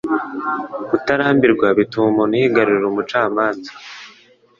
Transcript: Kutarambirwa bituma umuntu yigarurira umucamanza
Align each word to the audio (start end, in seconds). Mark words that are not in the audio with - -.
Kutarambirwa 0.89 1.67
bituma 1.77 2.07
umuntu 2.11 2.33
yigarurira 2.41 2.85
umucamanza 2.89 3.71